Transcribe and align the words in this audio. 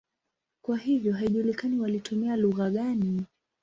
Kwa 0.61 0.77
hiyo 0.77 1.13
haijulikani 1.13 1.79
walitumia 1.79 2.35
lugha 2.35 2.69
gani. 2.69 3.25